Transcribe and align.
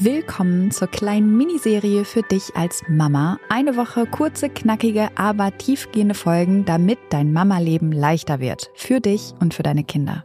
Willkommen 0.00 0.72
zur 0.72 0.88
kleinen 0.88 1.36
Miniserie 1.36 2.04
für 2.04 2.22
dich 2.22 2.56
als 2.56 2.82
Mama. 2.88 3.38
Eine 3.48 3.76
Woche 3.76 4.06
kurze, 4.06 4.48
knackige, 4.48 5.16
aber 5.16 5.56
tiefgehende 5.56 6.16
Folgen, 6.16 6.64
damit 6.64 6.98
dein 7.10 7.32
Mama-Leben 7.32 7.92
leichter 7.92 8.40
wird. 8.40 8.70
Für 8.74 8.98
dich 8.98 9.34
und 9.38 9.54
für 9.54 9.62
deine 9.62 9.84
Kinder. 9.84 10.24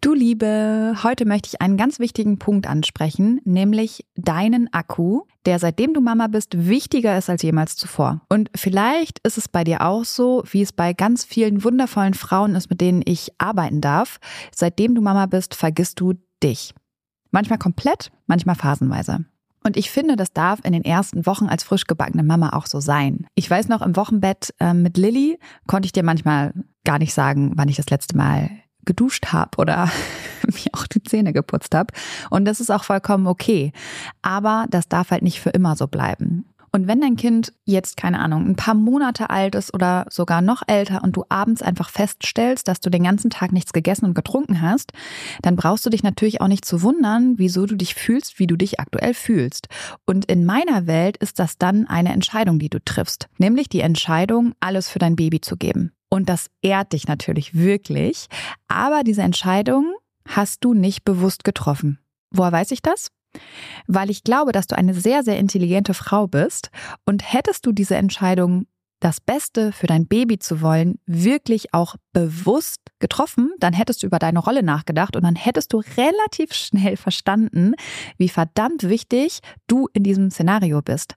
Du 0.00 0.14
Liebe, 0.14 0.94
heute 1.02 1.26
möchte 1.26 1.48
ich 1.48 1.60
einen 1.60 1.76
ganz 1.76 1.98
wichtigen 1.98 2.38
Punkt 2.38 2.68
ansprechen, 2.68 3.40
nämlich 3.44 4.06
deinen 4.14 4.72
Akku, 4.72 5.22
der 5.44 5.58
seitdem 5.58 5.92
du 5.92 6.00
Mama 6.00 6.28
bist 6.28 6.68
wichtiger 6.68 7.18
ist 7.18 7.28
als 7.28 7.42
jemals 7.42 7.74
zuvor. 7.74 8.20
Und 8.28 8.48
vielleicht 8.54 9.18
ist 9.26 9.38
es 9.38 9.48
bei 9.48 9.64
dir 9.64 9.84
auch 9.84 10.04
so, 10.04 10.44
wie 10.48 10.62
es 10.62 10.72
bei 10.72 10.92
ganz 10.92 11.24
vielen 11.24 11.64
wundervollen 11.64 12.14
Frauen 12.14 12.54
ist, 12.54 12.70
mit 12.70 12.80
denen 12.80 13.02
ich 13.04 13.32
arbeiten 13.38 13.80
darf. 13.80 14.20
Seitdem 14.54 14.94
du 14.94 15.02
Mama 15.02 15.26
bist, 15.26 15.56
vergisst 15.56 15.98
du 15.98 16.14
dich. 16.40 16.72
Manchmal 17.36 17.58
komplett, 17.58 18.12
manchmal 18.26 18.54
phasenweise. 18.54 19.26
Und 19.62 19.76
ich 19.76 19.90
finde, 19.90 20.16
das 20.16 20.32
darf 20.32 20.60
in 20.64 20.72
den 20.72 20.86
ersten 20.86 21.26
Wochen 21.26 21.48
als 21.48 21.64
frisch 21.64 21.86
gebackene 21.86 22.22
Mama 22.22 22.54
auch 22.54 22.64
so 22.64 22.80
sein. 22.80 23.26
Ich 23.34 23.50
weiß 23.50 23.68
noch, 23.68 23.82
im 23.82 23.94
Wochenbett 23.94 24.54
äh, 24.58 24.72
mit 24.72 24.96
Lilly 24.96 25.38
konnte 25.66 25.84
ich 25.84 25.92
dir 25.92 26.02
manchmal 26.02 26.54
gar 26.84 26.98
nicht 26.98 27.12
sagen, 27.12 27.52
wann 27.56 27.68
ich 27.68 27.76
das 27.76 27.90
letzte 27.90 28.16
Mal 28.16 28.48
geduscht 28.86 29.34
habe 29.34 29.58
oder 29.58 29.90
mir 30.46 30.70
auch 30.72 30.86
die 30.86 31.02
Zähne 31.02 31.34
geputzt 31.34 31.74
habe. 31.74 31.92
Und 32.30 32.46
das 32.46 32.58
ist 32.58 32.70
auch 32.70 32.84
vollkommen 32.84 33.26
okay. 33.26 33.70
Aber 34.22 34.64
das 34.70 34.88
darf 34.88 35.10
halt 35.10 35.22
nicht 35.22 35.38
für 35.38 35.50
immer 35.50 35.76
so 35.76 35.88
bleiben. 35.88 36.46
Und 36.76 36.88
wenn 36.88 37.00
dein 37.00 37.16
Kind 37.16 37.54
jetzt, 37.64 37.96
keine 37.96 38.18
Ahnung, 38.18 38.46
ein 38.46 38.54
paar 38.54 38.74
Monate 38.74 39.30
alt 39.30 39.54
ist 39.54 39.72
oder 39.72 40.04
sogar 40.10 40.42
noch 40.42 40.60
älter 40.66 41.02
und 41.02 41.16
du 41.16 41.24
abends 41.30 41.62
einfach 41.62 41.88
feststellst, 41.88 42.68
dass 42.68 42.80
du 42.80 42.90
den 42.90 43.04
ganzen 43.04 43.30
Tag 43.30 43.50
nichts 43.50 43.72
gegessen 43.72 44.04
und 44.04 44.12
getrunken 44.12 44.60
hast, 44.60 44.92
dann 45.40 45.56
brauchst 45.56 45.86
du 45.86 45.90
dich 45.90 46.02
natürlich 46.02 46.42
auch 46.42 46.48
nicht 46.48 46.66
zu 46.66 46.82
wundern, 46.82 47.38
wieso 47.38 47.64
du 47.64 47.76
dich 47.76 47.94
fühlst, 47.94 48.38
wie 48.38 48.46
du 48.46 48.56
dich 48.56 48.78
aktuell 48.78 49.14
fühlst. 49.14 49.68
Und 50.04 50.26
in 50.26 50.44
meiner 50.44 50.86
Welt 50.86 51.16
ist 51.16 51.38
das 51.38 51.56
dann 51.56 51.86
eine 51.86 52.12
Entscheidung, 52.12 52.58
die 52.58 52.68
du 52.68 52.78
triffst, 52.84 53.28
nämlich 53.38 53.70
die 53.70 53.80
Entscheidung, 53.80 54.52
alles 54.60 54.90
für 54.90 54.98
dein 54.98 55.16
Baby 55.16 55.40
zu 55.40 55.56
geben. 55.56 55.92
Und 56.10 56.28
das 56.28 56.50
ehrt 56.60 56.92
dich 56.92 57.08
natürlich 57.08 57.54
wirklich, 57.54 58.26
aber 58.68 59.02
diese 59.02 59.22
Entscheidung 59.22 59.94
hast 60.28 60.62
du 60.62 60.74
nicht 60.74 61.06
bewusst 61.06 61.42
getroffen. 61.42 62.00
Woher 62.30 62.52
weiß 62.52 62.70
ich 62.72 62.82
das? 62.82 63.08
Weil 63.86 64.10
ich 64.10 64.24
glaube, 64.24 64.52
dass 64.52 64.66
du 64.66 64.76
eine 64.76 64.94
sehr, 64.94 65.22
sehr 65.22 65.38
intelligente 65.38 65.94
Frau 65.94 66.26
bist 66.26 66.70
und 67.04 67.32
hättest 67.32 67.66
du 67.66 67.72
diese 67.72 67.96
Entscheidung, 67.96 68.66
das 69.00 69.20
Beste 69.20 69.72
für 69.72 69.86
dein 69.86 70.06
Baby 70.06 70.38
zu 70.38 70.62
wollen, 70.62 70.98
wirklich 71.06 71.74
auch 71.74 71.96
bewusst 72.12 72.80
getroffen, 72.98 73.52
dann 73.58 73.74
hättest 73.74 74.02
du 74.02 74.06
über 74.06 74.18
deine 74.18 74.38
Rolle 74.38 74.62
nachgedacht 74.62 75.16
und 75.16 75.24
dann 75.24 75.36
hättest 75.36 75.72
du 75.72 75.82
relativ 75.96 76.54
schnell 76.54 76.96
verstanden, 76.96 77.74
wie 78.16 78.28
verdammt 78.28 78.88
wichtig 78.88 79.40
du 79.66 79.88
in 79.92 80.02
diesem 80.02 80.30
Szenario 80.30 80.80
bist 80.80 81.14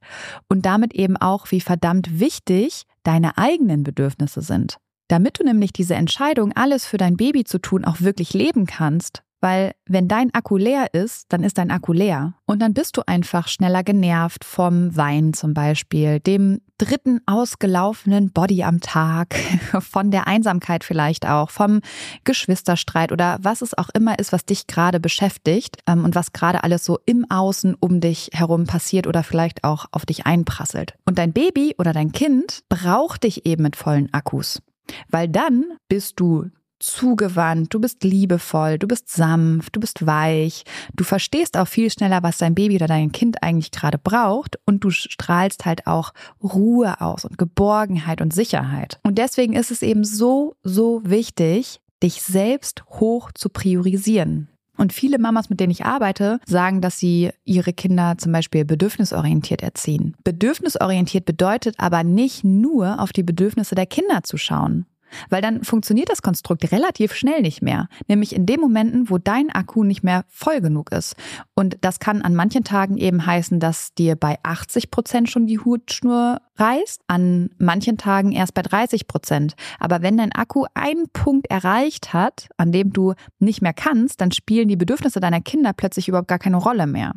und 0.50 0.66
damit 0.66 0.94
eben 0.94 1.16
auch, 1.16 1.52
wie 1.52 1.62
verdammt 1.62 2.20
wichtig 2.20 2.84
deine 3.04 3.38
eigenen 3.38 3.84
Bedürfnisse 3.84 4.42
sind. 4.42 4.78
Damit 5.08 5.40
du 5.40 5.44
nämlich 5.44 5.74
diese 5.74 5.96
Entscheidung, 5.96 6.52
alles 6.54 6.86
für 6.86 6.98
dein 6.98 7.18
Baby 7.18 7.44
zu 7.44 7.60
tun, 7.60 7.86
auch 7.86 8.02
wirklich 8.02 8.34
leben 8.34 8.66
kannst, 8.68 9.24
weil 9.42 9.74
wenn 9.86 10.08
dein 10.08 10.34
Akku 10.34 10.58
leer 10.58 10.94
ist, 10.94 11.26
dann 11.30 11.44
ist 11.44 11.58
dein 11.58 11.72
Akku 11.72 11.94
leer. 11.94 12.34
Und 12.46 12.62
dann 12.62 12.74
bist 12.74 12.98
du 12.98 13.02
einfach 13.06 13.48
schneller 13.48 13.84
genervt 13.84 14.44
vom 14.44 14.96
Wein 14.96 15.34
zum 15.34 15.54
Beispiel, 15.54 16.20
dem 16.20 16.62
dritten 16.78 17.22
ausgelaufenen 17.26 18.32
Body 18.32 18.64
am 18.64 18.80
Tag, 18.80 19.36
von 19.82 20.12
der 20.12 20.28
Einsamkeit 20.28 20.84
vielleicht 20.84 21.28
auch, 21.28 21.50
vom 21.50 21.82
Geschwisterstreit 22.24 23.12
oder 23.12 23.38
was 23.42 23.62
es 23.62 23.78
auch 23.78 23.90
immer 23.94 24.20
ist, 24.20 24.32
was 24.32 24.46
dich 24.46 24.68
gerade 24.68 25.00
beschäftigt 25.00 25.78
ähm, 25.88 26.06
und 26.06 26.16
was 26.16 26.34
gerade 26.34 26.64
alles 26.64 26.86
so 26.86 27.00
im 27.06 27.30
Außen 27.30 27.76
um 27.80 28.02
dich 28.02 28.30
herum 28.34 28.66
passiert 28.66 29.08
oder 29.08 29.24
vielleicht 29.24 29.64
auch 29.64 29.86
auf 29.92 30.06
dich 30.06 30.26
einprasselt. 30.26 30.96
Und 31.06 31.18
dein 31.18 31.34
Baby 31.34 31.76
oder 31.78 31.94
dein 31.94 32.12
Kind 32.12 32.62
braucht 32.70 33.24
dich 33.24 33.46
eben 33.46 33.64
mit 33.64 33.76
vollen 33.76 34.14
Akkus. 34.14 34.62
Weil 35.10 35.28
dann 35.28 35.66
bist 35.88 36.20
du 36.20 36.50
zugewandt, 36.80 37.74
du 37.74 37.80
bist 37.80 38.04
liebevoll, 38.04 38.78
du 38.78 38.88
bist 38.88 39.10
sanft, 39.10 39.76
du 39.76 39.80
bist 39.80 40.06
weich, 40.06 40.64
du 40.94 41.04
verstehst 41.04 41.58
auch 41.58 41.68
viel 41.68 41.92
schneller, 41.92 42.24
was 42.24 42.38
dein 42.38 42.56
Baby 42.56 42.76
oder 42.76 42.88
dein 42.88 43.12
Kind 43.12 43.44
eigentlich 43.44 43.72
gerade 43.72 43.98
braucht 43.98 44.60
und 44.66 44.84
du 44.84 44.90
strahlst 44.90 45.66
halt 45.66 45.88
auch 45.88 46.14
Ruhe 46.42 47.02
aus 47.02 47.26
und 47.26 47.38
Geborgenheit 47.38 48.22
und 48.22 48.34
Sicherheit. 48.34 49.00
Und 49.04 49.18
deswegen 49.18 49.54
ist 49.54 49.72
es 49.72 49.82
eben 49.82 50.04
so, 50.04 50.56
so 50.64 51.02
wichtig, 51.04 51.82
dich 52.02 52.22
selbst 52.22 52.84
hoch 52.90 53.32
zu 53.34 53.50
priorisieren. 53.50 54.50
Und 54.80 54.94
viele 54.94 55.20
Mamas, 55.20 55.50
mit 55.50 55.60
denen 55.60 55.72
ich 55.72 55.84
arbeite, 55.84 56.40
sagen, 56.46 56.80
dass 56.80 56.98
sie 56.98 57.32
ihre 57.44 57.74
Kinder 57.74 58.18
zum 58.18 58.32
Beispiel 58.32 58.64
bedürfnisorientiert 58.64 59.62
erziehen. 59.62 60.16
Bedürfnisorientiert 60.24 61.26
bedeutet 61.26 61.76
aber 61.80 62.06
nicht 62.06 62.46
nur 62.46 63.02
auf 63.02 63.12
die 63.12 63.24
Bedürfnisse 63.24 63.76
der 63.76 63.88
Kinder 63.88 64.24
zu 64.24 64.38
schauen, 64.38 64.86
Weil 65.30 65.42
dann 65.42 65.64
funktioniert 65.64 66.10
das 66.10 66.22
Konstrukt 66.22 66.72
relativ 66.72 67.14
schnell 67.14 67.42
nicht 67.42 67.62
mehr. 67.62 67.88
Nämlich 68.08 68.36
in 68.36 68.46
den 68.46 68.60
Momenten, 68.60 69.10
wo 69.10 69.18
dein 69.18 69.50
Akku 69.50 69.84
nicht 69.84 70.04
mehr 70.04 70.26
voll 70.30 70.62
genug 70.62 70.92
ist. 70.92 71.16
Und 71.56 71.78
das 71.82 72.00
kann 72.00 72.22
an 72.22 72.36
manchen 72.36 72.64
Tagen 72.64 72.98
eben 72.98 73.26
heißen, 73.26 73.60
dass 73.60 73.94
dir 73.94 74.16
bei 74.16 74.38
80 74.44 74.92
Prozent 74.92 75.30
schon 75.30 75.48
die 75.48 75.60
Hutschnur 75.60 76.42
reißt, 76.58 77.02
an 77.08 77.50
manchen 77.58 77.98
Tagen 77.98 78.32
erst 78.32 78.54
bei 78.54 78.62
30 78.62 79.08
Prozent. 79.08 79.56
Aber 79.80 80.02
wenn 80.02 80.18
dein 80.18 80.32
Akku 80.32 80.66
einen 80.74 81.10
Punkt 81.12 81.50
erreicht 81.50 82.14
hat, 82.14 82.50
an 82.58 82.72
dem 82.72 82.92
du 82.92 83.14
nicht 83.40 83.62
mehr 83.62 83.74
kannst, 83.74 84.22
dann 84.22 84.32
spielen 84.32 84.68
die 84.68 84.76
Bedürfnisse 84.76 85.20
deiner 85.20 85.42
Kinder 85.42 85.74
plötzlich 85.74 86.08
überhaupt 86.08 86.28
gar 86.28 86.40
keine 86.40 86.58
Rolle 86.58 86.88
mehr. 86.88 87.14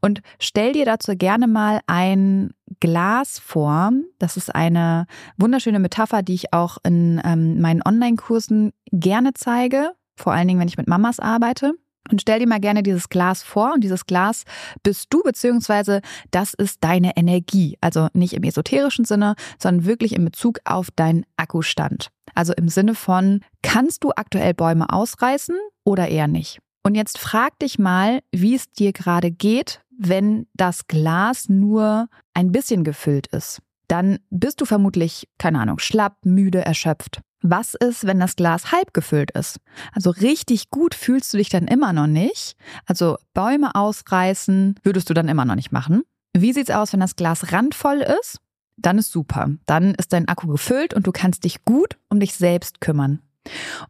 Und 0.00 0.20
stell 0.38 0.72
dir 0.72 0.84
dazu 0.84 1.16
gerne 1.16 1.46
mal 1.46 1.80
ein 1.86 2.50
Glas 2.80 3.38
vor. 3.38 3.92
Das 4.18 4.36
ist 4.36 4.54
eine 4.54 5.06
wunderschöne 5.36 5.78
Metapher, 5.78 6.22
die 6.22 6.34
ich 6.34 6.52
auch 6.52 6.78
in 6.84 7.20
ähm, 7.24 7.60
meinen 7.60 7.82
Online-Kursen 7.84 8.72
gerne 8.92 9.32
zeige, 9.34 9.92
vor 10.16 10.32
allen 10.32 10.48
Dingen, 10.48 10.60
wenn 10.60 10.68
ich 10.68 10.76
mit 10.76 10.88
Mamas 10.88 11.20
arbeite. 11.20 11.72
Und 12.10 12.20
stell 12.20 12.38
dir 12.38 12.46
mal 12.46 12.60
gerne 12.60 12.82
dieses 12.82 13.08
Glas 13.08 13.42
vor 13.42 13.72
und 13.74 13.82
dieses 13.82 14.04
Glas 14.04 14.44
bist 14.82 15.06
du, 15.08 15.22
beziehungsweise 15.22 16.02
das 16.30 16.52
ist 16.52 16.84
deine 16.84 17.16
Energie. 17.16 17.78
Also 17.80 18.08
nicht 18.12 18.34
im 18.34 18.42
esoterischen 18.42 19.06
Sinne, 19.06 19.36
sondern 19.58 19.86
wirklich 19.86 20.14
in 20.14 20.24
Bezug 20.24 20.58
auf 20.64 20.90
deinen 20.90 21.24
Akkustand. 21.38 22.10
Also 22.34 22.52
im 22.52 22.68
Sinne 22.68 22.94
von, 22.94 23.40
kannst 23.62 24.04
du 24.04 24.10
aktuell 24.14 24.52
Bäume 24.52 24.90
ausreißen 24.90 25.56
oder 25.84 26.08
eher 26.08 26.28
nicht? 26.28 26.58
Und 26.82 26.94
jetzt 26.94 27.18
frag 27.18 27.58
dich 27.60 27.78
mal, 27.78 28.20
wie 28.30 28.54
es 28.54 28.70
dir 28.70 28.92
gerade 28.92 29.30
geht, 29.30 29.80
wenn 29.96 30.46
das 30.52 30.86
Glas 30.86 31.48
nur 31.48 32.08
ein 32.34 32.52
bisschen 32.52 32.84
gefüllt 32.84 33.28
ist. 33.28 33.62
Dann 33.94 34.18
bist 34.28 34.60
du 34.60 34.64
vermutlich, 34.64 35.28
keine 35.38 35.60
Ahnung, 35.60 35.78
schlapp, 35.78 36.16
müde, 36.24 36.64
erschöpft. 36.64 37.20
Was 37.42 37.74
ist, 37.74 38.04
wenn 38.04 38.18
das 38.18 38.34
Glas 38.34 38.72
halb 38.72 38.92
gefüllt 38.92 39.30
ist? 39.30 39.60
Also 39.92 40.10
richtig 40.10 40.70
gut 40.70 40.96
fühlst 40.96 41.32
du 41.32 41.36
dich 41.36 41.48
dann 41.48 41.68
immer 41.68 41.92
noch 41.92 42.08
nicht. 42.08 42.56
Also 42.86 43.18
Bäume 43.34 43.76
ausreißen 43.76 44.80
würdest 44.82 45.08
du 45.08 45.14
dann 45.14 45.28
immer 45.28 45.44
noch 45.44 45.54
nicht 45.54 45.70
machen. 45.70 46.02
Wie 46.36 46.52
sieht's 46.52 46.72
aus, 46.72 46.92
wenn 46.92 46.98
das 46.98 47.14
Glas 47.14 47.52
randvoll 47.52 48.04
ist? 48.20 48.40
Dann 48.76 48.98
ist 48.98 49.12
super. 49.12 49.50
Dann 49.66 49.94
ist 49.94 50.12
dein 50.12 50.26
Akku 50.26 50.48
gefüllt 50.48 50.92
und 50.92 51.06
du 51.06 51.12
kannst 51.12 51.44
dich 51.44 51.64
gut 51.64 51.96
um 52.08 52.18
dich 52.18 52.34
selbst 52.34 52.80
kümmern. 52.80 53.20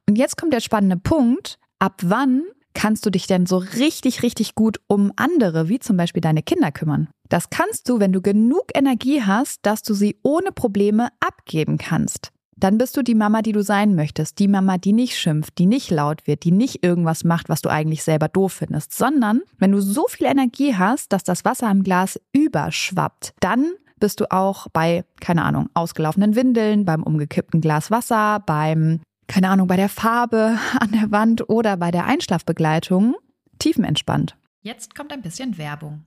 Und 0.06 0.18
jetzt 0.18 0.36
kommt 0.36 0.52
der 0.52 0.60
spannende 0.60 0.98
Punkt. 0.98 1.58
Ab 1.78 2.02
wann 2.02 2.42
kannst 2.74 3.06
du 3.06 3.10
dich 3.10 3.26
denn 3.26 3.46
so 3.46 3.56
richtig, 3.56 4.22
richtig 4.22 4.54
gut 4.54 4.80
um 4.86 5.12
andere, 5.16 5.70
wie 5.70 5.78
zum 5.78 5.96
Beispiel 5.96 6.20
deine 6.20 6.42
Kinder 6.42 6.72
kümmern? 6.72 7.08
Das 7.34 7.50
kannst 7.50 7.88
du, 7.88 7.98
wenn 7.98 8.12
du 8.12 8.22
genug 8.22 8.66
Energie 8.74 9.20
hast, 9.20 9.66
dass 9.66 9.82
du 9.82 9.92
sie 9.92 10.16
ohne 10.22 10.52
Probleme 10.52 11.08
abgeben 11.18 11.78
kannst 11.78 12.30
dann 12.56 12.78
bist 12.78 12.96
du 12.96 13.02
die 13.02 13.16
Mama, 13.16 13.42
die 13.42 13.50
du 13.50 13.64
sein 13.64 13.96
möchtest. 13.96 14.38
Die 14.38 14.46
Mama, 14.46 14.78
die 14.78 14.92
nicht 14.92 15.18
schimpft, 15.18 15.58
die 15.58 15.66
nicht 15.66 15.90
laut 15.90 16.28
wird, 16.28 16.44
die 16.44 16.52
nicht 16.52 16.84
irgendwas 16.84 17.24
macht, 17.24 17.48
was 17.48 17.60
du 17.60 17.68
eigentlich 17.68 18.04
selber 18.04 18.28
doof 18.28 18.52
findest, 18.52 18.96
sondern 18.96 19.42
wenn 19.58 19.72
du 19.72 19.82
so 19.82 20.06
viel 20.08 20.28
Energie 20.28 20.76
hast, 20.76 21.12
dass 21.12 21.24
das 21.24 21.44
Wasser 21.44 21.68
im 21.68 21.82
Glas 21.82 22.18
überschwappt, 22.32 23.34
dann 23.40 23.72
bist 23.98 24.20
du 24.20 24.30
auch 24.30 24.68
bei, 24.72 25.04
keine 25.20 25.42
Ahnung, 25.42 25.68
ausgelaufenen 25.74 26.36
Windeln, 26.36 26.84
beim 26.84 27.02
umgekippten 27.02 27.60
Glas 27.60 27.90
Wasser, 27.90 28.40
beim, 28.46 29.00
keine 29.26 29.48
Ahnung, 29.48 29.66
bei 29.66 29.76
der 29.76 29.88
Farbe 29.88 30.56
an 30.78 30.92
der 30.92 31.10
Wand 31.10 31.50
oder 31.50 31.76
bei 31.76 31.90
der 31.90 32.06
Einschlafbegleitung 32.06 33.16
tiefenentspannt. 33.58 34.36
Jetzt 34.62 34.94
kommt 34.94 35.12
ein 35.12 35.22
bisschen 35.22 35.58
Werbung. 35.58 36.06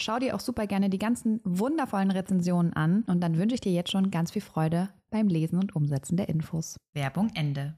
Schau 0.00 0.18
dir 0.20 0.34
auch 0.34 0.40
super 0.40 0.66
gerne 0.66 0.90
die 0.90 0.98
ganzen 0.98 1.40
wundervollen 1.44 2.12
Rezensionen 2.12 2.72
an 2.72 3.02
und 3.08 3.20
dann 3.20 3.36
wünsche 3.36 3.54
ich 3.54 3.60
dir 3.60 3.72
jetzt 3.72 3.90
schon 3.90 4.10
ganz 4.10 4.30
viel 4.30 4.42
Freude 4.42 4.88
beim 5.10 5.26
Lesen 5.26 5.58
und 5.58 5.74
Umsetzen 5.74 6.16
der 6.16 6.28
Infos. 6.28 6.76
Werbung 6.94 7.30
Ende. 7.34 7.76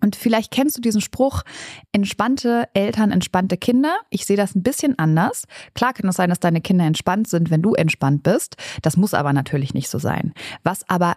Und 0.00 0.14
vielleicht 0.14 0.52
kennst 0.52 0.76
du 0.76 0.80
diesen 0.80 1.00
Spruch, 1.00 1.42
entspannte 1.90 2.68
Eltern, 2.74 3.10
entspannte 3.10 3.56
Kinder. 3.56 3.98
Ich 4.10 4.26
sehe 4.26 4.36
das 4.36 4.54
ein 4.54 4.62
bisschen 4.62 4.98
anders. 4.98 5.46
Klar 5.74 5.94
kann 5.94 6.08
es 6.08 6.16
sein, 6.16 6.28
dass 6.28 6.38
deine 6.38 6.60
Kinder 6.60 6.84
entspannt 6.84 7.28
sind, 7.28 7.50
wenn 7.50 7.62
du 7.62 7.74
entspannt 7.74 8.22
bist. 8.22 8.56
Das 8.82 8.96
muss 8.96 9.14
aber 9.14 9.32
natürlich 9.32 9.74
nicht 9.74 9.88
so 9.88 9.98
sein. 9.98 10.34
Was 10.62 10.88
aber 10.88 11.16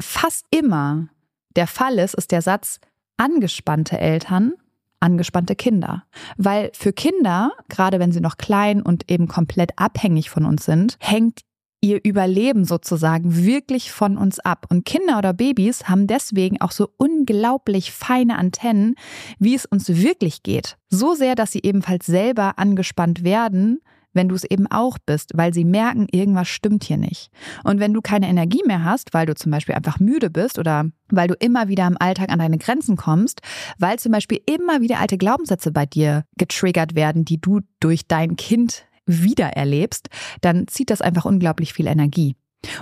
fast 0.00 0.46
immer 0.50 1.08
der 1.56 1.66
Fall 1.66 1.98
ist, 1.98 2.14
ist 2.14 2.30
der 2.30 2.42
Satz, 2.42 2.80
angespannte 3.16 3.98
Eltern 3.98 4.52
angespannte 5.00 5.56
Kinder. 5.56 6.04
Weil 6.36 6.70
für 6.74 6.92
Kinder, 6.92 7.52
gerade 7.68 7.98
wenn 7.98 8.12
sie 8.12 8.20
noch 8.20 8.36
klein 8.36 8.82
und 8.82 9.10
eben 9.10 9.28
komplett 9.28 9.72
abhängig 9.76 10.30
von 10.30 10.44
uns 10.44 10.64
sind, 10.64 10.96
hängt 11.00 11.40
ihr 11.80 12.00
Überleben 12.04 12.64
sozusagen 12.64 13.36
wirklich 13.44 13.92
von 13.92 14.16
uns 14.18 14.40
ab. 14.40 14.66
Und 14.68 14.84
Kinder 14.84 15.18
oder 15.18 15.32
Babys 15.32 15.88
haben 15.88 16.06
deswegen 16.06 16.60
auch 16.60 16.72
so 16.72 16.88
unglaublich 16.96 17.92
feine 17.92 18.36
Antennen, 18.36 18.96
wie 19.38 19.54
es 19.54 19.64
uns 19.64 19.88
wirklich 19.88 20.42
geht. 20.42 20.76
So 20.88 21.14
sehr, 21.14 21.34
dass 21.34 21.52
sie 21.52 21.60
ebenfalls 21.62 22.06
selber 22.06 22.58
angespannt 22.58 23.22
werden, 23.22 23.80
wenn 24.12 24.28
du 24.28 24.34
es 24.34 24.44
eben 24.44 24.66
auch 24.66 24.98
bist, 24.98 25.32
weil 25.34 25.54
sie 25.54 25.64
merken, 25.64 26.06
irgendwas 26.10 26.48
stimmt 26.48 26.84
hier 26.84 26.96
nicht. 26.96 27.30
Und 27.64 27.80
wenn 27.80 27.92
du 27.92 28.00
keine 28.00 28.28
Energie 28.28 28.62
mehr 28.66 28.84
hast, 28.84 29.14
weil 29.14 29.26
du 29.26 29.34
zum 29.34 29.52
Beispiel 29.52 29.74
einfach 29.74 30.00
müde 30.00 30.30
bist 30.30 30.58
oder 30.58 30.86
weil 31.10 31.28
du 31.28 31.34
immer 31.34 31.68
wieder 31.68 31.86
im 31.86 31.96
Alltag 31.98 32.30
an 32.30 32.38
deine 32.38 32.58
Grenzen 32.58 32.96
kommst, 32.96 33.40
weil 33.78 33.98
zum 33.98 34.12
Beispiel 34.12 34.40
immer 34.46 34.80
wieder 34.80 34.98
alte 35.00 35.18
Glaubenssätze 35.18 35.72
bei 35.72 35.86
dir 35.86 36.24
getriggert 36.36 36.94
werden, 36.94 37.24
die 37.24 37.40
du 37.40 37.60
durch 37.80 38.06
dein 38.06 38.36
Kind 38.36 38.84
wieder 39.06 39.48
erlebst, 39.48 40.08
dann 40.40 40.68
zieht 40.68 40.90
das 40.90 41.00
einfach 41.00 41.24
unglaublich 41.24 41.72
viel 41.72 41.86
Energie. 41.86 42.36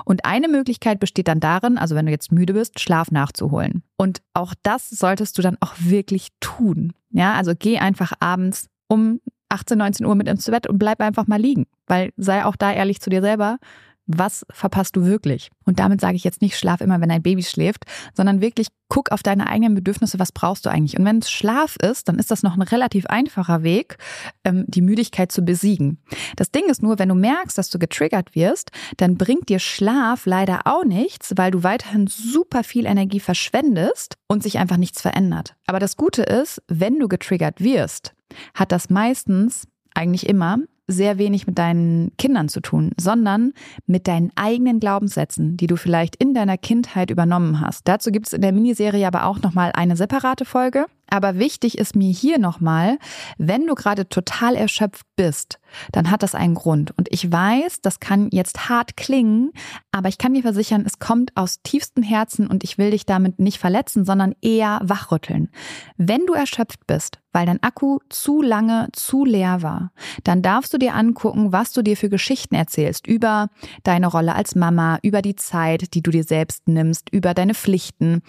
Und 0.05 0.25
eine 0.25 0.49
Möglichkeit 0.49 1.01
besteht 1.01 1.29
dann 1.29 1.41
darin, 1.41 1.79
also 1.79 1.95
wenn 1.95 2.07
du 2.07 2.13
jetzt 2.13 2.33
müde 2.33 2.55
bist, 2.55 2.81
Schlaf 2.81 3.11
nachzuholen. 3.11 3.83
Und 3.97 4.23
auch 4.33 4.55
das 4.63 4.89
solltest 4.89 5.37
du 5.37 5.43
dann 5.43 5.59
auch 5.61 5.75
wirklich 5.79 6.29
tun. 6.41 6.93
Ja, 7.11 7.35
also 7.35 7.53
geh 7.57 7.79
einfach 7.79 8.13
abends 8.21 8.69
um 8.89 9.21
18, 9.49 9.79
19 9.79 10.07
Uhr 10.07 10.15
mit 10.15 10.29
ins 10.29 10.47
Bett 10.47 10.67
und 10.67 10.79
bleib 10.79 11.01
einfach 11.01 11.27
mal 11.27 11.41
liegen. 11.41 11.67
Weil 11.87 12.13
sei 12.17 12.45
auch 12.45 12.57
da 12.57 12.73
ehrlich 12.73 13.01
zu 13.01 13.11
dir 13.11 13.21
selber 13.21 13.59
was 14.07 14.47
verpasst 14.51 14.97
du 14.97 15.05
wirklich? 15.05 15.51
Und 15.65 15.81
damit 15.81 16.01
sage 16.01 16.17
ich 16.17 16.25
jetzt 16.25 16.41
nicht, 16.41 16.57
schlaf 16.57 16.81
immer, 16.81 17.01
wenn 17.01 17.09
dein 17.09 17.23
Baby 17.23 17.43
schläft, 17.43 17.85
sondern 18.15 18.41
wirklich 18.41 18.69
guck 18.89 19.11
auf 19.11 19.23
deine 19.23 19.49
eigenen 19.49 19.75
Bedürfnisse, 19.75 20.21
was 20.21 20.31
brauchst 20.31 20.65
du 20.65 20.71
eigentlich? 20.71 20.97
Und 20.97 21.05
wenn 21.05 21.19
es 21.19 21.31
Schlaf 21.31 21.77
ist, 21.83 22.09
dann 22.09 22.21
ist 22.21 22.31
das 22.31 22.45
noch 22.45 22.55
ein 22.55 22.63
relativ 22.63 23.07
einfacher 23.07 23.65
Weg, 23.65 23.99
ähm, 24.45 24.65
die 24.69 24.81
Müdigkeit 24.81 25.33
zu 25.33 25.43
besiegen. 25.43 25.99
Das 26.37 26.53
Ding 26.53 26.67
ist 26.69 26.83
nur, 26.83 27.01
wenn 27.01 27.09
du 27.09 27.17
merkst, 27.17 27.59
dass 27.59 27.69
du 27.69 27.81
getriggert 27.81 28.37
wirst, 28.37 28.71
dann 28.97 29.17
bringt 29.17 29.49
dir 29.49 29.59
Schlaf 29.59 30.25
leider 30.25 30.61
auch 30.67 30.85
nichts, 30.85 31.33
weil 31.37 31.51
du 31.51 31.65
weiterhin 31.65 32.07
super 32.07 32.63
viel 32.63 32.87
Energie 32.87 33.21
verschwendest 33.21 34.17
und 34.29 34.45
sich 34.45 34.59
einfach 34.59 34.77
nichts 34.77 35.03
verändert. 35.03 35.57
Aber 35.67 35.81
das 35.81 35.97
Gute 35.97 36.23
ist, 36.23 36.63
wenn 36.69 37.01
du 37.01 37.09
getriggert 37.09 37.61
wirst, 37.61 38.15
hat 38.55 38.73
das 38.73 38.91
meistens 38.91 39.67
eigentlich 39.95 40.29
immer 40.29 40.59
sehr 40.89 41.19
wenig 41.19 41.47
mit 41.47 41.59
deinen 41.59 42.17
Kindern 42.17 42.49
zu 42.49 42.61
tun, 42.61 42.93
sondern 42.97 43.53
mit 43.87 44.07
deinen 44.07 44.31
eigenen 44.37 44.79
Glaubenssätzen, 44.79 45.57
die 45.57 45.67
du 45.67 45.77
vielleicht 45.77 46.17
in 46.17 46.33
deiner 46.33 46.59
Kindheit 46.59 47.11
übernommen 47.11 47.61
hast. 47.61 47.89
Dazu 47.89 48.11
gibt 48.13 48.29
es 48.29 48.33
in 48.33 48.41
der 48.41 48.53
Miniserie 48.53 49.07
aber 49.07 49.25
auch 49.25 49.41
nochmal 49.41 49.73
eine 49.75 49.97
separate 49.97 50.45
Folge. 50.45 50.87
Aber 51.09 51.39
wichtig 51.39 51.79
ist 51.79 51.95
mir 51.95 52.11
hier 52.11 52.39
nochmal, 52.39 52.99
wenn 53.39 53.67
du 53.67 53.75
gerade 53.75 54.09
total 54.09 54.57
erschöpft 54.57 55.07
bist, 55.17 55.59
dann 55.93 56.11
hat 56.11 56.23
das 56.23 56.35
einen 56.35 56.55
Grund. 56.55 56.97
Und 56.97 57.09
ich 57.11 57.31
weiß, 57.31 57.81
das 57.83 58.01
kann 58.01 58.29
jetzt 58.33 58.69
hart 58.69 58.97
klingen, 58.97 59.53
aber 59.93 60.09
ich 60.09 60.19
kann 60.19 60.35
dir 60.35 60.43
versichern, 60.43 60.85
es 60.87 60.99
kommt 60.99 61.37
aus 61.37 61.63
tiefstem 61.63 62.03
Herzen 62.03 62.47
und 62.47 62.65
ich 62.65 62.79
will 62.79 62.91
dich 62.91 63.07
damit 63.07 63.39
nicht 63.39 63.59
verletzen, 63.59 64.05
sondern 64.05 64.35
eher 64.43 64.81
wachrütteln. 64.83 65.51
Wenn 65.97 66.27
du 66.27 66.35
erschöpft 66.35 66.87
bist, 66.87 67.19
weil 67.37 67.45
dein 67.45 67.63
Akku 67.63 67.99
zu 68.09 68.41
lange 68.41 68.89
zu 68.93 69.27
leer 69.27 69.61
war, 69.61 69.93
dann 70.25 70.41
darfst 70.41 70.73
du 70.73 70.79
dir 70.79 70.95
angucken, 70.95 71.53
was 71.53 71.75
du 71.75 71.83
dir 71.83 71.95
für 71.95 72.09
Geschichten 72.09 72.55
erzählst 72.55 73.07
über 73.07 73.49
deine 73.83 74.07
Rolle 74.07 74.35
als 74.35 74.55
Mama, 74.55 74.99
über 75.03 75.21
die 75.21 75.37
Zeit, 75.37 75.93
die 75.93 76.01
du 76.01 76.11
dir 76.11 76.25
selbst 76.25 76.67
nimmst, 76.67 77.11
über 77.11 77.35
deine 77.35 77.53
Pflichten, 77.53 78.23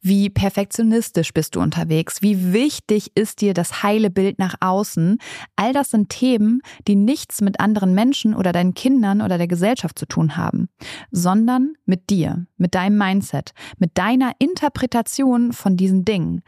wie 0.00 0.30
perfektionistisch 0.30 1.34
bist 1.34 1.56
du 1.56 1.60
unterwegs, 1.60 2.22
wie 2.22 2.54
wichtig 2.54 3.12
ist 3.14 3.42
dir 3.42 3.52
das 3.52 3.82
heile 3.82 4.08
Bild 4.08 4.38
nach 4.38 4.54
außen. 4.60 5.18
All 5.56 5.74
das 5.74 5.90
sind 5.90 6.08
Themen, 6.08 6.62
die 6.88 6.96
nichts 6.96 7.40
mit 7.40 7.60
anderen 7.60 7.94
Menschen 7.94 8.34
oder 8.34 8.52
deinen 8.52 8.74
Kindern 8.74 9.20
oder 9.20 9.38
der 9.38 9.48
Gesellschaft 9.48 9.98
zu 9.98 10.06
tun 10.06 10.36
haben, 10.36 10.68
sondern 11.10 11.74
mit 11.84 12.10
dir, 12.10 12.46
mit 12.56 12.74
deinem 12.74 12.98
Mindset, 12.98 13.52
mit 13.78 13.96
deiner 13.98 14.32
Interpretation 14.38 15.52
von 15.52 15.76
diesen 15.76 16.04
Dingen. 16.04 16.42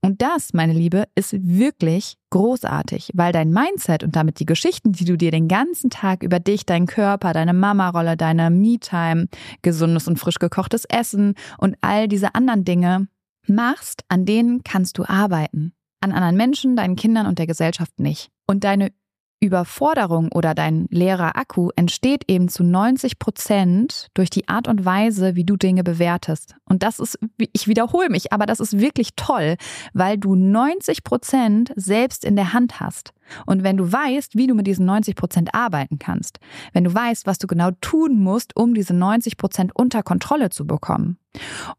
Und 0.00 0.22
das, 0.22 0.52
meine 0.52 0.72
Liebe, 0.72 1.04
ist 1.14 1.34
wirklich 1.40 2.16
großartig, 2.30 3.10
weil 3.14 3.32
dein 3.32 3.50
Mindset 3.50 4.04
und 4.04 4.14
damit 4.14 4.38
die 4.38 4.46
Geschichten, 4.46 4.92
die 4.92 5.04
du 5.04 5.16
dir 5.16 5.30
den 5.30 5.48
ganzen 5.48 5.90
Tag 5.90 6.22
über 6.22 6.38
dich, 6.40 6.64
deinen 6.66 6.86
Körper, 6.86 7.32
deine 7.32 7.52
Mama-Rolle, 7.52 8.16
deine 8.16 8.50
Me-Time, 8.50 9.28
gesundes 9.62 10.06
und 10.06 10.18
frisch 10.18 10.38
gekochtes 10.38 10.84
Essen 10.84 11.34
und 11.58 11.76
all 11.80 12.06
diese 12.06 12.34
anderen 12.34 12.64
Dinge 12.64 13.08
machst, 13.48 14.04
an 14.08 14.24
denen 14.24 14.62
kannst 14.62 14.98
du 14.98 15.04
arbeiten. 15.04 15.72
An 16.00 16.12
anderen 16.12 16.36
Menschen, 16.36 16.76
deinen 16.76 16.96
Kindern 16.96 17.26
und 17.26 17.38
der 17.38 17.48
Gesellschaft 17.48 17.98
nicht. 17.98 18.30
Und 18.46 18.62
deine 18.62 18.92
Überforderung 19.40 20.30
oder 20.32 20.54
dein 20.54 20.86
leerer 20.90 21.36
Akku 21.36 21.70
entsteht 21.76 22.24
eben 22.28 22.48
zu 22.48 22.64
90 22.64 23.18
Prozent 23.18 24.08
durch 24.14 24.30
die 24.30 24.48
Art 24.48 24.66
und 24.68 24.84
Weise, 24.84 25.36
wie 25.36 25.44
du 25.44 25.56
Dinge 25.56 25.84
bewertest. 25.84 26.56
Und 26.64 26.82
das 26.82 26.98
ist, 26.98 27.18
ich 27.52 27.68
wiederhole 27.68 28.08
mich, 28.08 28.32
aber 28.32 28.46
das 28.46 28.60
ist 28.60 28.78
wirklich 28.78 29.10
toll, 29.14 29.56
weil 29.92 30.18
du 30.18 30.34
90 30.34 31.04
Prozent 31.04 31.72
selbst 31.76 32.24
in 32.24 32.36
der 32.36 32.52
Hand 32.52 32.80
hast. 32.80 33.12
Und 33.46 33.62
wenn 33.62 33.76
du 33.76 33.90
weißt, 33.90 34.36
wie 34.36 34.46
du 34.46 34.54
mit 34.54 34.66
diesen 34.66 34.86
90 34.86 35.14
Prozent 35.14 35.54
arbeiten 35.54 35.98
kannst, 35.98 36.40
wenn 36.72 36.84
du 36.84 36.92
weißt, 36.92 37.26
was 37.26 37.38
du 37.38 37.46
genau 37.46 37.70
tun 37.80 38.18
musst, 38.18 38.56
um 38.56 38.74
diese 38.74 38.94
90 38.94 39.36
Prozent 39.36 39.72
unter 39.74 40.02
Kontrolle 40.02 40.50
zu 40.50 40.66
bekommen, 40.66 41.18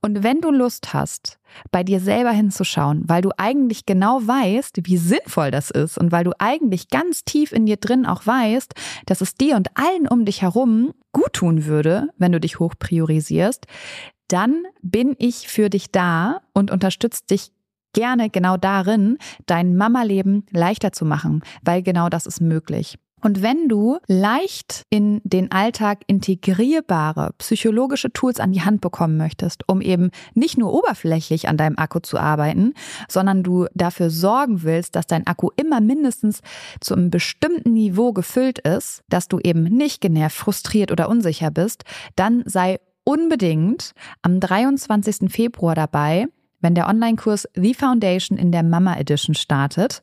und 0.01 0.23
wenn 0.23 0.41
du 0.41 0.51
Lust 0.51 0.93
hast, 0.93 1.39
bei 1.71 1.83
dir 1.83 1.99
selber 1.99 2.31
hinzuschauen, 2.31 3.03
weil 3.07 3.21
du 3.21 3.31
eigentlich 3.37 3.85
genau 3.85 4.19
weißt, 4.21 4.77
wie 4.83 4.97
sinnvoll 4.97 5.51
das 5.51 5.71
ist 5.71 5.97
und 5.97 6.11
weil 6.11 6.23
du 6.23 6.31
eigentlich 6.37 6.89
ganz 6.89 7.23
tief 7.23 7.51
in 7.51 7.65
dir 7.65 7.77
drin 7.77 8.05
auch 8.05 8.25
weißt, 8.25 8.73
dass 9.05 9.21
es 9.21 9.35
dir 9.35 9.55
und 9.55 9.69
allen 9.75 10.07
um 10.07 10.25
dich 10.25 10.41
herum 10.41 10.93
gut 11.11 11.33
tun 11.33 11.65
würde, 11.65 12.09
wenn 12.17 12.31
du 12.31 12.39
dich 12.39 12.59
hoch 12.59 12.73
priorisierst, 12.77 13.65
dann 14.27 14.63
bin 14.81 15.15
ich 15.17 15.47
für 15.47 15.69
dich 15.69 15.91
da 15.91 16.41
und 16.53 16.71
unterstütze 16.71 17.23
dich 17.29 17.51
gerne 17.93 18.29
genau 18.29 18.57
darin, 18.57 19.17
dein 19.47 19.75
Mama-Leben 19.75 20.45
leichter 20.51 20.91
zu 20.91 21.05
machen, 21.05 21.41
weil 21.63 21.81
genau 21.81 22.09
das 22.09 22.27
ist 22.27 22.39
möglich. 22.39 22.97
Und 23.21 23.41
wenn 23.41 23.67
du 23.67 23.97
leicht 24.07 24.85
in 24.89 25.21
den 25.23 25.51
Alltag 25.51 25.99
integrierbare 26.07 27.31
psychologische 27.37 28.11
Tools 28.11 28.39
an 28.39 28.51
die 28.51 28.61
Hand 28.61 28.81
bekommen 28.81 29.17
möchtest, 29.17 29.67
um 29.67 29.81
eben 29.81 30.11
nicht 30.33 30.57
nur 30.57 30.73
oberflächlich 30.73 31.47
an 31.47 31.57
deinem 31.57 31.77
Akku 31.77 31.99
zu 31.99 32.17
arbeiten, 32.17 32.73
sondern 33.07 33.43
du 33.43 33.67
dafür 33.73 34.09
sorgen 34.09 34.63
willst, 34.63 34.95
dass 34.95 35.07
dein 35.07 35.27
Akku 35.27 35.49
immer 35.55 35.81
mindestens 35.81 36.41
zu 36.79 36.95
einem 36.95 37.09
bestimmten 37.09 37.73
Niveau 37.73 38.13
gefüllt 38.13 38.59
ist, 38.59 39.03
dass 39.09 39.27
du 39.27 39.39
eben 39.39 39.63
nicht 39.63 40.01
genervt, 40.01 40.35
frustriert 40.35 40.91
oder 40.91 41.09
unsicher 41.09 41.51
bist, 41.51 41.83
dann 42.15 42.43
sei 42.45 42.79
unbedingt 43.03 43.93
am 44.21 44.39
23. 44.39 45.31
Februar 45.31 45.75
dabei 45.75 46.27
wenn 46.61 46.75
der 46.75 46.87
Online-Kurs 46.87 47.47
The 47.55 47.73
Foundation 47.73 48.37
in 48.37 48.51
der 48.51 48.63
Mama 48.63 48.95
Edition 48.97 49.35
startet. 49.35 50.01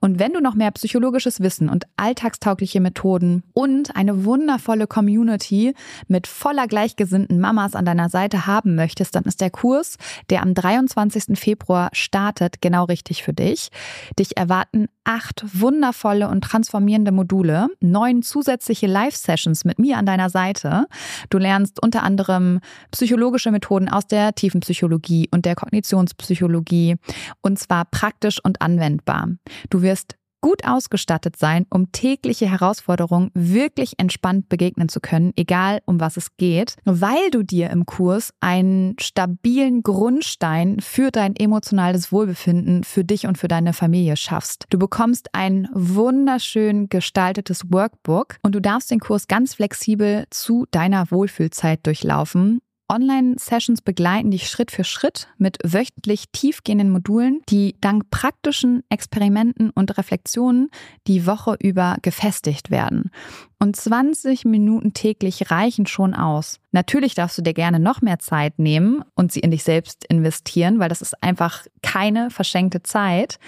Und 0.00 0.18
wenn 0.18 0.32
du 0.32 0.40
noch 0.40 0.54
mehr 0.54 0.70
psychologisches 0.72 1.40
Wissen 1.40 1.68
und 1.68 1.84
alltagstaugliche 1.96 2.80
Methoden 2.80 3.42
und 3.52 3.94
eine 3.96 4.24
wundervolle 4.24 4.86
Community 4.86 5.74
mit 6.06 6.26
voller 6.26 6.66
gleichgesinnten 6.66 7.40
Mamas 7.40 7.74
an 7.74 7.84
deiner 7.84 8.08
Seite 8.08 8.46
haben 8.46 8.74
möchtest, 8.74 9.14
dann 9.14 9.24
ist 9.24 9.40
der 9.40 9.50
Kurs, 9.50 9.96
der 10.30 10.42
am 10.42 10.54
23. 10.54 11.38
Februar 11.38 11.90
startet, 11.92 12.60
genau 12.60 12.84
richtig 12.84 13.22
für 13.22 13.32
dich. 13.32 13.70
Dich 14.18 14.36
erwarten 14.36 14.88
acht 15.08 15.42
wundervolle 15.54 16.28
und 16.28 16.42
transformierende 16.44 17.12
Module, 17.12 17.68
neun 17.80 18.22
zusätzliche 18.22 18.86
Live-Sessions 18.86 19.64
mit 19.64 19.78
mir 19.78 19.96
an 19.96 20.04
deiner 20.04 20.28
Seite. 20.28 20.84
Du 21.30 21.38
lernst 21.38 21.82
unter 21.82 22.02
anderem 22.02 22.60
psychologische 22.90 23.50
Methoden 23.50 23.88
aus 23.88 24.06
der 24.06 24.34
tiefen 24.34 24.60
Psychologie 24.60 25.26
und 25.30 25.46
der 25.46 25.54
Kognitionspsychologie 25.54 26.96
und 27.40 27.58
zwar 27.58 27.86
praktisch 27.86 28.38
und 28.44 28.60
anwendbar. 28.60 29.28
Du 29.70 29.80
wirst 29.80 30.17
gut 30.40 30.64
ausgestattet 30.66 31.36
sein, 31.36 31.66
um 31.70 31.92
tägliche 31.92 32.50
Herausforderungen 32.50 33.30
wirklich 33.34 33.94
entspannt 33.98 34.48
begegnen 34.48 34.88
zu 34.88 35.00
können, 35.00 35.32
egal 35.36 35.80
um 35.84 36.00
was 36.00 36.16
es 36.16 36.36
geht, 36.36 36.76
weil 36.84 37.30
du 37.30 37.42
dir 37.42 37.70
im 37.70 37.86
Kurs 37.86 38.32
einen 38.40 38.96
stabilen 39.00 39.82
Grundstein 39.82 40.80
für 40.80 41.10
dein 41.10 41.34
emotionales 41.36 42.12
Wohlbefinden 42.12 42.84
für 42.84 43.04
dich 43.04 43.26
und 43.26 43.38
für 43.38 43.48
deine 43.48 43.72
Familie 43.72 44.16
schaffst. 44.16 44.66
Du 44.70 44.78
bekommst 44.78 45.28
ein 45.34 45.68
wunderschön 45.72 46.88
gestaltetes 46.88 47.64
Workbook 47.70 48.36
und 48.42 48.54
du 48.54 48.60
darfst 48.60 48.90
den 48.90 49.00
Kurs 49.00 49.28
ganz 49.28 49.54
flexibel 49.54 50.26
zu 50.30 50.66
deiner 50.70 51.10
Wohlfühlzeit 51.10 51.86
durchlaufen 51.86 52.60
Online-Sessions 52.88 53.82
begleiten 53.82 54.30
dich 54.30 54.48
Schritt 54.48 54.70
für 54.70 54.84
Schritt 54.84 55.28
mit 55.36 55.58
wöchentlich 55.62 56.24
tiefgehenden 56.32 56.90
Modulen, 56.90 57.42
die 57.48 57.76
dank 57.80 58.10
praktischen 58.10 58.82
Experimenten 58.88 59.70
und 59.70 59.98
Reflexionen 59.98 60.70
die 61.06 61.26
Woche 61.26 61.56
über 61.60 61.96
gefestigt 62.02 62.70
werden. 62.70 63.10
Und 63.58 63.76
20 63.76 64.44
Minuten 64.44 64.94
täglich 64.94 65.50
reichen 65.50 65.86
schon 65.86 66.14
aus. 66.14 66.60
Natürlich 66.72 67.14
darfst 67.14 67.36
du 67.38 67.42
dir 67.42 67.54
gerne 67.54 67.78
noch 67.78 68.00
mehr 68.00 68.18
Zeit 68.18 68.58
nehmen 68.58 69.04
und 69.14 69.32
sie 69.32 69.40
in 69.40 69.50
dich 69.50 69.64
selbst 69.64 70.04
investieren, 70.06 70.78
weil 70.78 70.88
das 70.88 71.02
ist 71.02 71.22
einfach 71.22 71.66
keine 71.82 72.30
verschenkte 72.30 72.82
Zeit. 72.82 73.38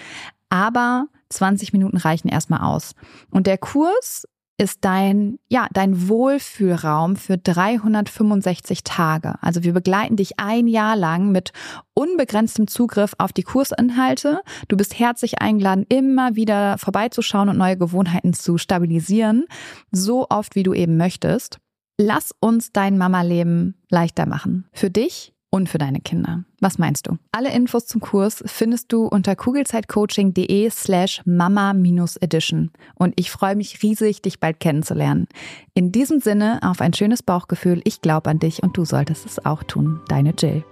Aber 0.49 1.07
20 1.29 1.73
Minuten 1.73 1.97
reichen 1.97 2.27
erstmal 2.27 2.61
aus. 2.61 2.93
Und 3.29 3.47
der 3.47 3.57
Kurs 3.57 4.27
ist 4.61 4.85
dein, 4.85 5.39
ja, 5.49 5.67
dein 5.73 6.07
Wohlfühlraum 6.07 7.15
für 7.15 7.35
365 7.35 8.83
Tage. 8.83 9.33
Also 9.41 9.63
wir 9.63 9.73
begleiten 9.73 10.17
dich 10.17 10.39
ein 10.39 10.67
Jahr 10.67 10.95
lang 10.95 11.31
mit 11.31 11.51
unbegrenztem 11.95 12.67
Zugriff 12.67 13.15
auf 13.17 13.33
die 13.33 13.41
Kursinhalte. 13.41 14.41
Du 14.67 14.77
bist 14.77 14.99
herzlich 14.99 15.41
eingeladen, 15.41 15.87
immer 15.89 16.35
wieder 16.35 16.77
vorbeizuschauen 16.77 17.49
und 17.49 17.57
neue 17.57 17.75
Gewohnheiten 17.75 18.33
zu 18.33 18.59
stabilisieren, 18.59 19.45
so 19.91 20.27
oft 20.29 20.53
wie 20.55 20.63
du 20.63 20.75
eben 20.75 20.95
möchtest. 20.95 21.57
Lass 21.97 22.31
uns 22.39 22.71
dein 22.71 22.99
Mama-Leben 22.99 23.75
leichter 23.89 24.27
machen. 24.27 24.67
Für 24.73 24.91
dich 24.91 25.30
und 25.51 25.69
für 25.69 25.77
deine 25.77 25.99
Kinder. 25.99 26.43
Was 26.59 26.79
meinst 26.79 27.07
du? 27.07 27.17
Alle 27.31 27.53
Infos 27.53 27.85
zum 27.85 28.01
Kurs 28.01 28.43
findest 28.47 28.91
du 28.91 29.05
unter 29.05 29.35
kugelzeitcoaching.de 29.35 30.69
slash 30.71 31.21
mama-edition. 31.25 32.71
Und 32.95 33.13
ich 33.17 33.29
freue 33.29 33.55
mich 33.55 33.83
riesig, 33.83 34.23
dich 34.23 34.39
bald 34.39 34.59
kennenzulernen. 34.59 35.27
In 35.75 35.91
diesem 35.91 36.19
Sinne 36.21 36.59
auf 36.63 36.81
ein 36.81 36.93
schönes 36.93 37.21
Bauchgefühl. 37.21 37.81
Ich 37.83 38.01
glaube 38.01 38.29
an 38.29 38.39
dich 38.39 38.63
und 38.63 38.77
du 38.77 38.85
solltest 38.85 39.25
es 39.25 39.45
auch 39.45 39.61
tun. 39.63 39.99
Deine 40.07 40.33
Jill. 40.37 40.63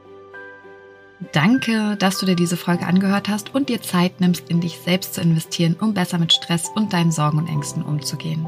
Danke, 1.33 1.97
dass 1.97 2.17
du 2.19 2.25
dir 2.25 2.37
diese 2.37 2.55
Folge 2.55 2.85
angehört 2.85 3.27
hast 3.27 3.53
und 3.53 3.67
dir 3.67 3.81
Zeit 3.81 4.21
nimmst, 4.21 4.49
in 4.49 4.61
dich 4.61 4.79
selbst 4.79 5.15
zu 5.15 5.21
investieren, 5.21 5.75
um 5.79 5.93
besser 5.93 6.17
mit 6.17 6.31
Stress 6.31 6.71
und 6.73 6.93
deinen 6.93 7.11
Sorgen 7.11 7.39
und 7.39 7.49
Ängsten 7.49 7.83
umzugehen. 7.83 8.47